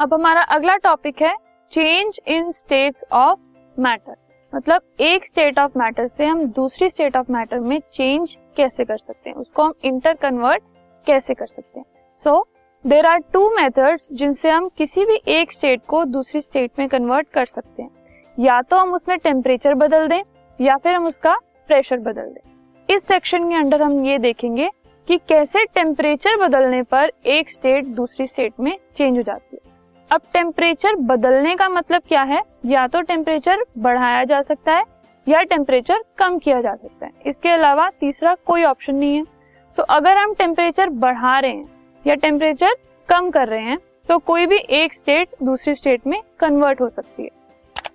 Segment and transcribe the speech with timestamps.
[0.00, 1.34] अब हमारा अगला टॉपिक है
[1.72, 3.38] change in states of
[3.76, 4.14] matter
[4.52, 8.96] मतलब एक स्टेट ऑफ़ मैटर से हम दूसरी स्टेट ऑफ़ मैटर में चेंज कैसे कर
[8.96, 9.36] सकते हैं?
[9.36, 10.62] उसको हम इंटर कन्वर्ट
[11.06, 11.86] कैसे कर सकते हैं?
[12.24, 12.46] So
[12.84, 17.28] there are two methods जिनसे हम किसी भी एक स्टेट को दूसरी स्टेट में कन्वर्ट
[17.28, 17.90] कर सकते हैं।
[18.38, 20.22] या तो हम उसमें टेम्परेचर बदल दें,
[20.60, 21.36] या फिर हम उसका
[21.68, 24.70] प्रेशर बदल दें। इस सेक्शन के अंडर हम ये देखेंगे
[25.08, 29.68] कि कैसे टेम्परेचर बदलने पर एक स्टेट दूसरी स्टेट में चेंज हो जाती है।
[30.10, 32.40] अब टेम्परेचर बदलने का मतलब क्या है?
[32.66, 34.84] या तो टेम्परेचर बढ़ाया जा सकता है
[35.26, 39.82] या टेम्परेचर कम किया जा सकता है। इसके अलावा तीसरा कोई ऑप्शन नहीं है। सो
[39.82, 41.68] so, अगर हम टेम्परेचर बढ़ा रहे हैं
[42.04, 42.74] या टेम्परेचर
[43.08, 43.78] कम कर रहे हैं
[44.08, 47.28] तो कोई भी एक स्टेट दूसरी स्टेट में कन्वर्ट हो सकती है।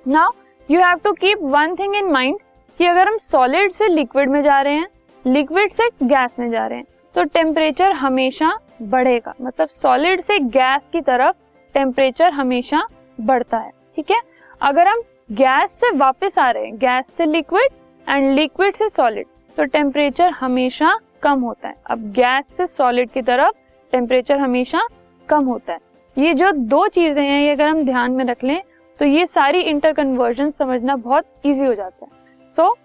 [0.08, 0.32] Now
[0.70, 2.38] you have to keep one thing in mind
[2.80, 4.88] कि अगर हम सॉलिड से लिक्विड में जा रहे हैं
[5.26, 10.82] लिक्विड से गैस में जा रहे हैं तो टेम्परेचर हमेशा बढ़ेगा। मतलब सॉलिड से गैस
[10.92, 11.36] की तरफ़
[11.76, 12.82] टेम्परेचर हमेशा
[13.20, 14.22] बढ़ता है, ठीक है?
[14.62, 15.02] अगर हम
[15.34, 17.72] गैस से वापस आ रहे हैं गैस से लिक्विड
[18.08, 19.26] एंड लिक्विड से सॉलिड
[19.58, 23.56] तो टेम्परेचर हमेशा कम होता है। अब गैस से सॉलिड की तरफ़
[23.94, 24.88] टेम्परेचर हमेशा
[25.30, 25.80] कम होता है।
[26.18, 28.62] ये जो दो चीज़ें हैं, ये अगर हम ध्यान में रख लें
[29.00, 32.12] तो ये सारी इंटर कन्वर्जन समझना बहुत इजी हो जाता है।
[32.58, 32.76] So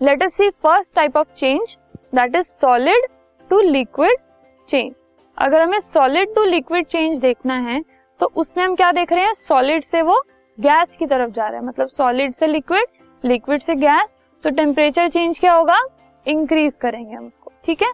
[0.00, 1.76] let us see first type of change
[2.14, 3.06] that is solid
[3.50, 4.16] to liquid
[4.68, 4.92] change
[5.38, 7.80] अगर हमें सॉलिड टू लिक्विड चेंज देखना है
[8.20, 9.32] तो उसमें हम क्या देख रहे हैं?
[9.34, 10.20] सॉलिड से वो
[10.58, 12.84] गैस की तरफ़ जा रहा है। मतलब सॉलिड से लिक्विड
[13.24, 14.08] लिक्विड से गैस
[14.44, 15.78] तो टेम्परेचर चेंज क्या होगा?
[16.26, 17.90] इंक्रीज करेंगे हम उसको, ठीक है?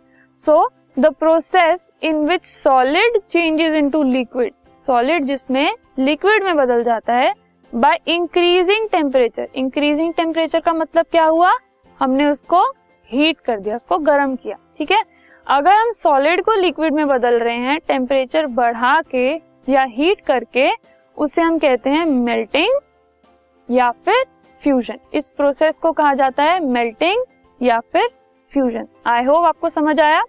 [0.47, 4.53] So the process in which solid changes into liquid
[4.87, 7.33] solid जिसमें लिक्विड में बदल जाता है
[7.73, 11.53] by increasing temperature increasing temperature का मतलब क्या हुआ?
[12.01, 12.63] हमने उसको
[13.11, 15.03] हीट कर दिया, उसको गर्म किया, ठीक है?
[15.47, 20.71] अगर हम सॉलिड को लिक्विड में बदल रहे हैं टेम्परेचर बढ़ा के या हीट करके
[21.17, 22.81] उसे हम कहते हैं मेल्टिंग
[23.71, 24.25] या फिर
[24.63, 27.25] फ्यूजन इस प्रोसेस को कहा जाता है मेल्टिंग
[27.63, 28.09] या फिर
[28.53, 30.23] फ्यूजन आई होप आपको समझ आया?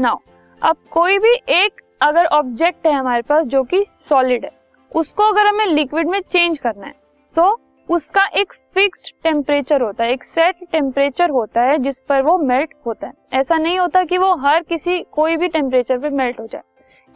[0.00, 0.16] नाउ
[0.62, 4.50] अब कोई भी एक अगर ऑब्जेक्ट है हमारे पास जो कि सॉलिड है
[4.94, 6.94] उसको अगर हमें लिक्विड में चेंज करना है
[7.34, 7.56] सो so,
[7.90, 12.74] उसका एक फिक्स्ड टेम्परेचर होता है एक सेट टेम्परेचर होता है जिस पर वो मेल्ट
[12.86, 13.12] होता है.
[13.32, 16.62] ऐसा नहीं होता कि वो हर किसी कोई भी टेम्परेचर पे मेल्ट हो जाए.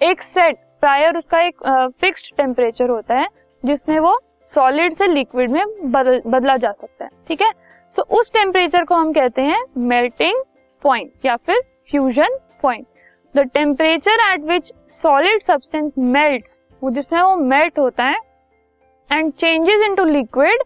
[0.03, 1.63] एक सेट प्रायर उसका एक
[2.01, 3.27] फिक्स्ड टेम्परेचर होता है
[3.65, 7.51] जिसमें वो सॉलिड से लिक्विड में बदल बदला जा सकता है ठीक है?
[7.97, 10.43] सो so, उस टेम्परेचर को हम कहते हैं मेल्टिंग
[10.83, 11.61] पॉइंट या फिर
[11.91, 12.87] fusion point
[13.35, 16.45] the temperature at which solid substance melt
[16.83, 18.19] वो जिसमें वो मेल्ट होता है
[19.11, 20.63] and changes into liquid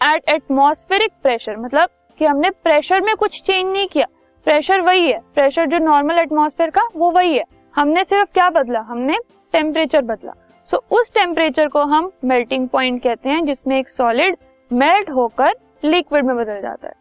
[0.00, 4.06] at atmospheric pressure मतलब कि हमने प्रेशर में कुछ चेंज नहीं किया।
[4.46, 8.80] प्रेशर वही है प्रेशर जो नॉर्मल एटमॉस्फेयर का वो वही है। हमने सिर्फ़ क्या बदला?
[8.80, 9.18] हमने
[9.56, 10.32] टेम्परेचर बदला।
[10.70, 14.36] सो so, उस टेम्परेचर को हम मेल्टिंग पॉइंट कहते हैं जिसमें एक सॉलिड
[14.70, 15.52] मेल्ट होकर
[15.84, 16.94] लिक्विड में बदल जाता है।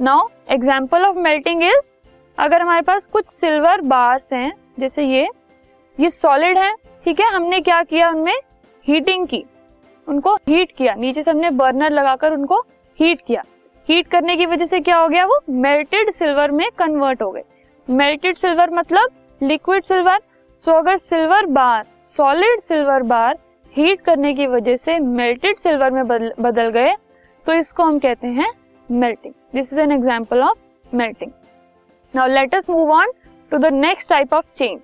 [0.00, 1.92] Now example of melting is
[2.38, 5.26] अगर हमारे पास कुछ सिल्वर बार्स हैं जैसे ये
[5.98, 6.72] ये सॉलिड है
[7.04, 8.38] ठीक है हमने क्या किया उनमें?
[8.86, 9.44] हीटिंग की।
[10.06, 12.60] उनको हीट किया। नीचे से हमने बर्नर लगाकर उनको
[12.98, 13.42] हीट किया।
[13.88, 15.38] हीट करने की वजह से क्या हो गया वो?
[15.50, 17.44] मेल्टेड सिल्वर में कन्वर्ट हो गए।
[17.88, 19.10] मेल्टेड सिल्वर मतलब
[19.40, 20.18] लिक्विड सिल्वर
[20.64, 21.84] सो अगर silver bar
[22.18, 23.38] solid silver bar
[23.74, 26.94] heat करने की वजह से मेल्टेड सिल्वर में बदल, बदल गए।
[27.46, 28.52] तो इसको हम कहते हैं
[28.88, 31.30] melting this is an example of melting
[32.14, 33.12] now let us move on
[33.52, 34.80] to the next type of change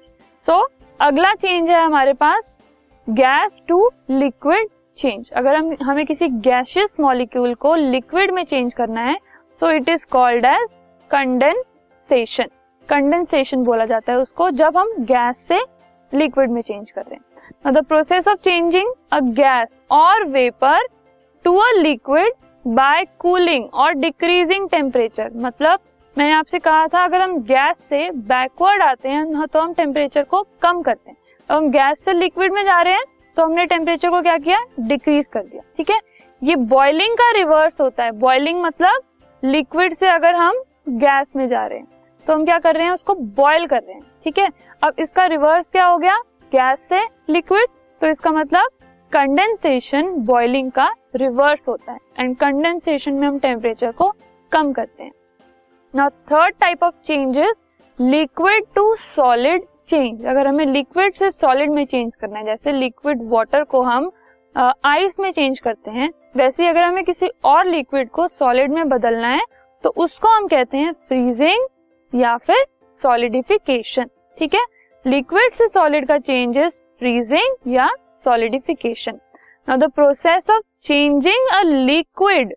[0.46, 0.60] so
[1.00, 2.58] अगला चेंज है हमारे पास
[3.06, 9.00] गैस टू लिक्विड चेंज अगर हम हमें किसी गैशियस मॉलिक्यूल को लिक्विड में चेंज करना
[9.02, 9.16] है
[9.60, 12.50] so it is called as condensation
[12.88, 15.64] condensation बोला जाता है उसको। जब हम गैस से
[16.12, 20.86] लिक्विड में चेंज कर रहे हैं। The process of changing a gas और vapour
[21.44, 22.32] to a liquid
[22.64, 25.78] by cooling और डिक्रीजिंग टेम्परेचर। मतलब
[26.16, 30.42] मैंने आपसे कहा था, अगर हम गैस से बैकवर्ड आते हैं तो हम टेम्परेचर को
[30.62, 31.16] कम करते हैं।
[31.50, 33.04] अब हम गैस से लिक्विड में जा रहे हैं
[33.36, 34.58] तो हमने टेम्परेचर को क्या किया?
[34.80, 35.98] डिक्रीज कर दिया, ठीक है?
[36.42, 39.02] ये बॉइलिंग का रिवर्स होता है। बॉइलिंग मतलब
[39.42, 41.86] लिक्विड से अगर हम गैस में जा रहे हैं
[42.26, 44.48] तो हम क्या कर रहे हैं, उसको बॉयल कर रहे हैं, ठीक है?
[44.82, 46.16] अब इसका रिवर्स क्या हो गया?
[46.52, 47.68] गैस से लिक्विड
[48.00, 48.70] तो इसका मतलब
[49.12, 54.10] कंडेंसेशन बॉइलिंग का रिवर्स होता है एंड कंडेंसेशन में हम टेम्परेचर को
[54.52, 55.12] कम करते हैं।
[55.94, 57.54] Now third type of changes
[57.98, 63.28] liquid to solid change अगर हमें लिक्विड से सॉलिड में चेंज करना है, जैसे लिक्विड
[63.30, 64.10] वाटर को हम
[64.56, 68.88] आइस में चेंज करते हैं, वैसे ही अगर हमें किसी और लिक्विड को सॉलिड में
[68.88, 69.44] बदलना है
[69.84, 71.66] तो उसको हम कहते हैं फ्रीजिंग
[72.14, 72.64] या फिर
[73.02, 74.04] सॉलिडिफिकेशन
[74.38, 74.64] ठीक है?
[75.06, 77.88] लिक्विड से सॉलिड का चेंजेस फ्रीजिंग या
[78.24, 79.18] solidification
[79.68, 82.54] now the process of changing a liquid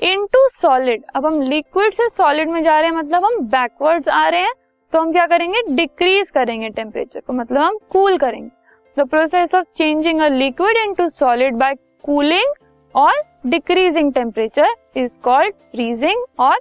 [0.00, 4.28] into solid अब हम लिक्विड से सॉलिड में जा रहे हैं मतलब हम बैकवर्ड्स आ
[4.28, 4.52] रहे हैं
[4.92, 5.60] तो हम क्या करेंगे?
[5.70, 8.50] डिक्रीज करेंगे टेम्परेचर को मतलब हम कूल cool करेंगे.
[8.96, 12.52] The process of changing a liquid into solid by cooling
[12.94, 13.12] और
[13.46, 16.56] decreasing temperature is called freezing और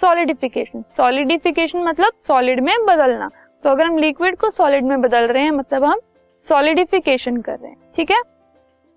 [0.00, 3.28] सॉलिडिफिकेशन। सॉलिडिफिकेशन मतलब सॉलिड में बदलना।
[3.64, 6.00] तो अगर हम लिक्विड को सॉलिड में बदल रहे हैं मतलब हम
[6.48, 8.20] सॉलिडिफिकेशन कर रहे हैं, ठीक है?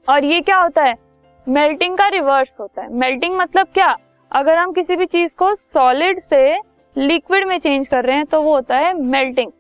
[0.08, 0.96] और ये क्या होता है?
[1.48, 3.96] मेल्टिंग का रिवर्स होता है। मेल्टिंग मतलब क्या?
[4.32, 6.58] अगर हम किसी भी चीज़ को सॉलिड से
[6.96, 9.52] लिक्विड में चेंज कर रहे हैं तो वो होता है मेल्टिंग,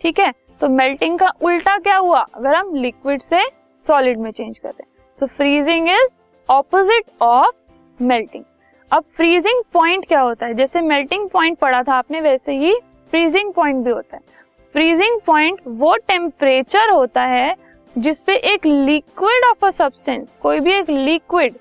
[0.00, 0.32] ठीक है?
[0.60, 2.20] तो मेल्टिंग का उल्टा क्या हुआ?
[2.34, 3.44] अगर हम लिक्विड से
[3.86, 6.16] सॉलिड में चेंज कर रहे हैं। So freezing is
[6.48, 7.54] opposite of
[8.00, 8.44] melting.
[8.92, 10.54] अब फ्रीजिंग पॉइंट क्या होता है?
[10.54, 12.74] जैसे मेल्टिंग पॉइंट पढ़ा था आपने, वैसे ही
[13.12, 14.22] फ्रीजिंग पॉइंट भी होता है।
[14.74, 17.54] फ्रीजिंग पॉइंट वो टेम्परेचर होता है
[17.96, 21.54] जिसपे एक लिक्विड ऑफ़ अ सब्सटेंस कोई भी एक लिक्विड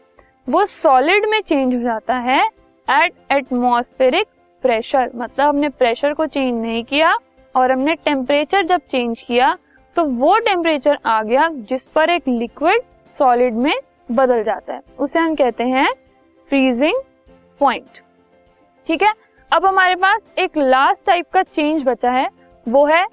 [0.48, 2.42] वो सॉलिड में चेंज हो जाता है
[2.88, 4.28] एट एटमॉस्फेरिक
[4.64, 7.16] प्रेशर मतलब हमने प्रेशर को चेंज नहीं किया
[7.56, 9.56] और हमने टेम्परेचर जब चेंज किया
[9.96, 12.82] तो वो टेम्परेचर आ गया जिस पर एक लिक्विड
[13.20, 13.74] सॉलिड में
[14.12, 15.88] बदल जाता है। उसे हम कहते हैं
[16.52, 17.02] फ्रीजिंग
[17.62, 18.00] पॉइंट
[18.88, 19.14] ठीक है?
[19.52, 22.28] अब हमारे पास एक लास्ट टाइप का चेंज बचा है।
[22.66, 23.06] वो है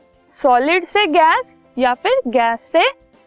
[0.43, 2.83] सॉलिड से गैस या फिर गैस से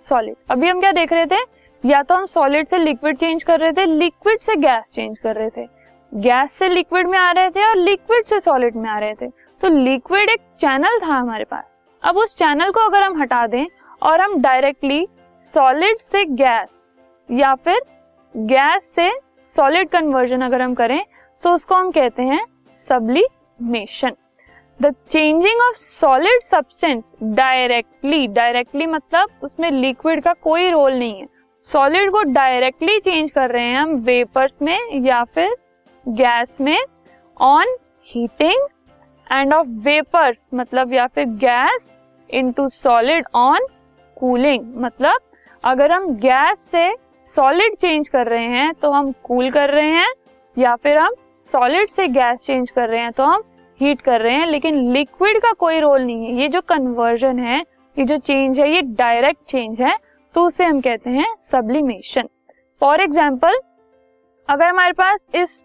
[0.07, 1.43] सॉलिड अभी हम क्या देख रहे थे?
[1.83, 5.35] या तो हम सॉलिड से लिक्विड चेंज कर रहे थे लिक्विड से गैस चेंज कर
[5.35, 5.67] रहे थे।
[6.11, 9.27] गैस से लिक्विड में आ रहे थे और लिक्विड से सॉलिड में आ रहे थे।
[9.61, 11.63] तो लिक्विड एक चैनल था हमारे पास।
[12.03, 13.65] अब उस चैनल को अगर हम हटा दें
[14.01, 15.05] और हम डायरेक्टली
[15.53, 16.87] सॉलिड से गैस
[17.29, 17.81] या फिर
[18.35, 19.09] गैस से
[19.61, 21.03] सॉलिड कन्वर्जन अगर हम करें
[21.43, 22.45] तो उसको हम कहते हैं
[22.87, 24.15] sublimation
[24.79, 31.27] the changing of solid substance directly directly मतलब उसमें लिक्विड का कोई रोल नहीं है.
[31.69, 35.55] सॉलिड को डायरेक्टली चेंज कर रहे हैं हम वेपर्स में या फिर
[36.05, 36.79] गैस में
[37.41, 37.75] on
[38.09, 38.67] heating
[39.31, 41.93] and of vapours मतलब या फिर gas
[42.29, 43.67] into solid on
[44.17, 45.19] cooling मतलब
[45.63, 49.89] अगर हम गैस से सॉलिड चेंज कर रहे हैं तो हम कूल cool कर रहे
[49.89, 50.11] हैं,
[50.57, 51.13] या फिर हम
[51.47, 53.43] सॉलिड से गैस चेंज कर रहे हैं तो हम
[53.79, 57.59] हीट कर रहे हैं, लेकिन लिक्विड का कोई रोल नहीं है। ये जो कन्वर्जन है,
[57.97, 59.95] ये जो चेंज है, ये डायरेक्ट चेंज है
[60.35, 62.27] तो उसे हम कहते हैं सब्लिमेशन
[62.81, 63.59] फॉर एग्ज़ाम्पल
[64.49, 65.63] अगर हमारे पास इस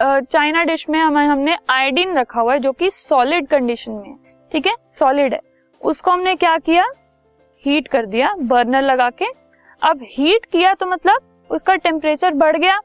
[0.00, 4.16] चाइना डिश में हम, हमने आयोडीन रखा हुआ है, जो कि सॉलिड कंडीशन में है,
[4.52, 4.74] ठीक है?
[4.98, 5.40] सॉलिड है।
[5.80, 6.84] उसको हमने क्या किया?
[7.64, 9.26] हीट कर दिया बर्नर लगा के
[9.82, 11.20] अब हीट किया तो मतलब
[11.50, 12.78] उसका टेम्परेचर बढ़ गया।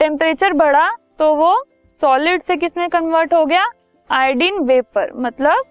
[0.00, 0.88] टेम्परेचर बढ़ा
[1.18, 1.54] तो वो
[2.02, 3.64] सॉलिड से किसमें कन्वर्ट हो गया?
[4.10, 5.64] आयोडीन वेपर मतलब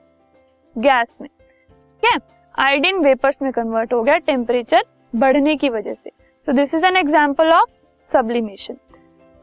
[0.75, 2.17] गैस में। ठीक है?
[2.55, 4.83] आयोडीन वेपर्स में कन्वर्ट हो गया टेम्परेचर
[5.13, 6.09] बढ़ने की वजह से।
[6.47, 7.69] तो this is an example of
[8.09, 8.77] sublimation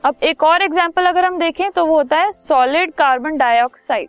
[0.04, 4.08] अब एक और एग्ज़ाम्पल अगर हम देखें तो वो होता है सॉलिड कार्बन डाइऑक्साइड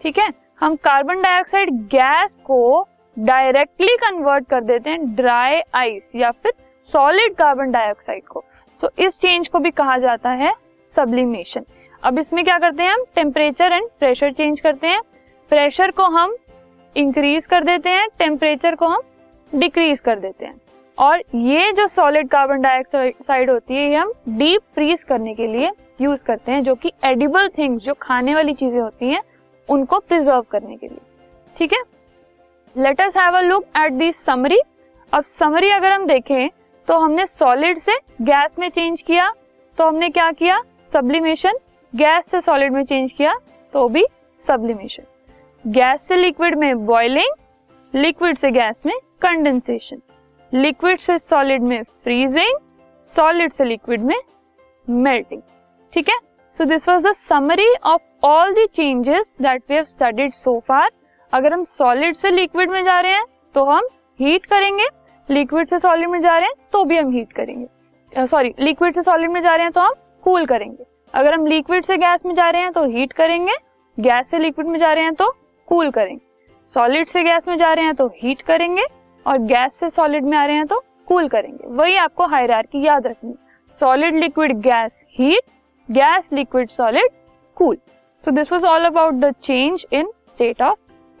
[0.00, 0.32] ठीक है?
[0.60, 6.52] हम कार्बन डाइऑक्साइड गैस को डायरेक्टली कन्वर्ट कर देते हैं ड्राई आइस या फिर
[6.92, 8.44] सॉलिड कार्बन डाइऑक्साइड को।
[8.82, 10.52] तो इस चेंज को भी कहा जाता है
[10.92, 11.64] सब्लिमेशन
[12.02, 13.04] अब इसमें क्या करते हैं हम?
[13.14, 15.00] टेम्परेचर एंड प्रेशर चेंज करते हैं।
[15.50, 16.36] प्रेशर को हम
[16.96, 19.02] इंक्रीज कर देते हैं टेम्परेचर को हम
[19.52, 20.60] डिक्रीज कर देते हैं।
[20.98, 25.70] और ये जो सॉलिड कार्बन डाइऑक्साइड होती है, ये हम डीप फ्रीज करने के लिए
[26.00, 29.22] यूज़ करते हैं, जो कि एडिबल थिंग्स जो खाने वाली चीज़ें होती हैं,
[29.68, 31.00] उनको प्रिजर्व करने के लिए।
[31.56, 31.82] ठीक है?
[32.76, 34.58] Let us have a look at the summary
[35.12, 36.48] अब समरी अगर हम देखें
[36.88, 39.32] तो हमने सॉलिड से गैस में चेंज किया
[39.78, 40.62] तो हमने क्या किया?
[40.92, 41.52] सब्लिमेशन
[41.96, 43.34] गैस से सॉलिड में चेंज किया
[43.72, 44.06] तो भी
[44.46, 45.02] सब्लिमेशन
[45.66, 47.34] गैस से लिक्विड में बॉइलिंग
[47.94, 50.00] लिक्विड से गैस में कंडेंसेशन
[50.52, 52.58] लिक्विड से सॉलिड में फ्रीजिंग
[53.16, 54.16] सॉलिड से लिक्विड में
[54.90, 55.42] मेल्टिंग
[55.92, 56.16] ठीक है?
[56.58, 60.90] So this was the summary of all the changes that we have studied so far
[61.32, 63.24] अगर हम सॉलिड से लिक्विड में जा रहे हैं
[63.54, 63.86] तो हम
[64.20, 64.86] हीट करेंगे।
[65.28, 69.02] लिक्विड से सॉलिड में जा रहे हैं तो भी हम हीट करेंगे। सॉरी लिक्विड से
[69.02, 70.84] सॉलिड में जा रहे हैं तो हम कूल करेंगे।
[71.14, 73.54] अगर हम लिक्विड से गैस में जा रहे हैं तो हीट करेंगे।
[73.98, 75.30] गैस से लिक्विड में जा रहे हैं तो
[75.68, 76.20] कूल करेंगे।
[76.74, 78.84] सॉलिड से गैस में जा रहे हैं तो हीट करेंगे।
[79.26, 83.06] और गैस से सॉलिड में आ रहे हैं तो कूल करेंगे। वही आपको हायरार्की याद
[83.06, 83.34] रखनी।
[83.80, 85.50] Solid liquid gas heat
[85.88, 87.10] gas liquid solid
[87.56, 87.76] cool
[88.24, 90.78] so this was all about the change in state of